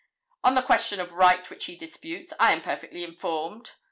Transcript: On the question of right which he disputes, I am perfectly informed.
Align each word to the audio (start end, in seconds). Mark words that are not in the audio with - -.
On 0.43 0.55
the 0.55 0.63
question 0.63 0.99
of 0.99 1.13
right 1.13 1.47
which 1.47 1.65
he 1.65 1.75
disputes, 1.75 2.33
I 2.39 2.53
am 2.53 2.61
perfectly 2.61 3.03
informed. 3.03 3.73